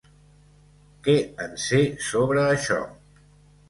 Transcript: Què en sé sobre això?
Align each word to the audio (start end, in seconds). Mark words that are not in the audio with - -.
Què 1.09 1.15
en 1.47 1.55
sé 1.69 1.85
sobre 2.09 2.45
això? 2.57 2.85